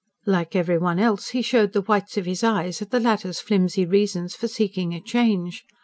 [0.25, 3.85] Like every one else he showed the whites of his eyes at the latter's flimsy
[3.85, 5.63] reasons for seeking a change.